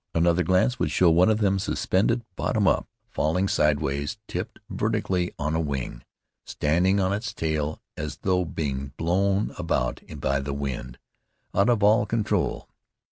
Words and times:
Another 0.15 0.41
glance 0.41 0.79
would 0.79 0.89
show 0.89 1.11
one 1.11 1.29
of 1.29 1.37
them 1.41 1.59
suspended 1.59 2.23
bottom 2.35 2.67
up, 2.67 2.87
falling 3.11 3.47
sidewise, 3.47 4.17
tipped 4.27 4.57
vertically 4.67 5.31
on 5.37 5.53
a 5.53 5.59
wing, 5.59 6.01
standing 6.43 6.99
on 6.99 7.13
its 7.13 7.35
tail, 7.35 7.79
as 7.95 8.17
though 8.23 8.43
being 8.43 8.93
blown 8.97 9.53
about 9.59 10.01
by 10.17 10.39
the 10.39 10.53
wind, 10.55 10.97
out 11.53 11.69
of 11.69 11.83
all 11.83 12.07
control. 12.07 12.67